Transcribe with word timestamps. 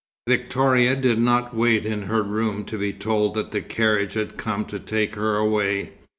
XIX 0.27 0.39
Victoria 0.41 0.95
did 0.95 1.19
not 1.19 1.55
wait 1.55 1.85
in 1.85 2.01
her 2.01 2.23
room 2.23 2.65
to 2.65 2.75
be 2.75 2.91
told 2.91 3.35
that 3.35 3.51
the 3.51 3.61
carriage 3.61 4.15
had 4.15 4.35
come 4.35 4.65
to 4.65 4.79
take 4.79 5.13
her 5.13 5.35
away. 5.35 5.91